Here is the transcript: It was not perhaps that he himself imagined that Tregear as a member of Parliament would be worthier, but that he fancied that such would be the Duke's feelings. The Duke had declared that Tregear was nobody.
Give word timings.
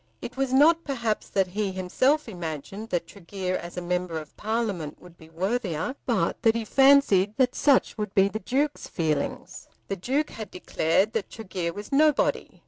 It 0.19 0.35
was 0.35 0.51
not 0.51 0.83
perhaps 0.83 1.29
that 1.29 1.45
he 1.45 1.71
himself 1.71 2.27
imagined 2.27 2.89
that 2.89 3.05
Tregear 3.05 3.55
as 3.57 3.77
a 3.77 3.83
member 3.83 4.17
of 4.17 4.35
Parliament 4.35 4.99
would 4.99 5.15
be 5.15 5.29
worthier, 5.29 5.95
but 6.07 6.41
that 6.41 6.55
he 6.55 6.65
fancied 6.65 7.37
that 7.37 7.53
such 7.53 7.99
would 7.99 8.15
be 8.15 8.27
the 8.27 8.39
Duke's 8.39 8.87
feelings. 8.87 9.67
The 9.89 9.95
Duke 9.95 10.31
had 10.31 10.49
declared 10.49 11.13
that 11.13 11.29
Tregear 11.29 11.73
was 11.73 11.91
nobody. 11.91 12.59